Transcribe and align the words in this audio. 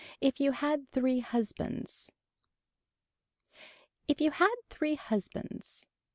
IF 0.19 0.39
YOU 0.39 0.51
HAD 0.53 0.89
THREE 0.89 1.19
HUSBANDS 1.19 2.11
If 4.07 4.19
you 4.19 4.31
had 4.31 4.55
three 4.67 4.95
husbands. 4.95 5.85